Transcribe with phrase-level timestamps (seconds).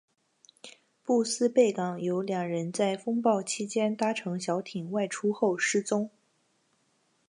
[1.03, 6.09] 布斯贝港有两人在风暴期间搭乘小艇外出后失踪。